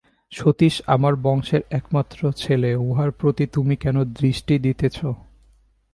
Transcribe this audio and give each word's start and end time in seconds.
সতীশ 0.31 0.75
আমার 0.87 1.13
বংশের 1.15 1.61
একমাত্র 1.69 2.19
ছেলে, 2.31 2.69
উহার 2.75 3.11
প্রতি 3.11 3.45
তুমি 3.45 3.75
কেন 3.75 3.97
দৃষ্টি 4.03 4.59
দিতেছ। 4.59 4.97